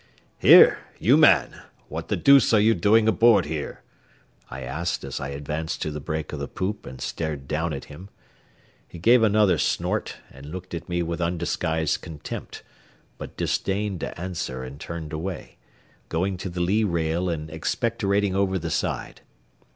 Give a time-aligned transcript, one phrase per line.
[0.39, 0.79] "Here!
[0.97, 3.83] you man; what the deuce are you doing aboard here?"
[4.49, 7.85] I asked as I advanced to the break of the poop and stared down at
[7.85, 8.09] him.
[8.87, 12.63] He gave another snort, and looked at me with undisguised contempt,
[13.19, 15.57] but disdained to answer and turned away,
[16.09, 19.21] going to the lee rail and expectorating over the side.